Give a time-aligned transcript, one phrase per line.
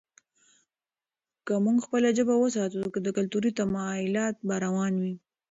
[1.45, 5.15] که موږ خپله ژبه وساتو، نو کلتوري تمایلات به روان وي.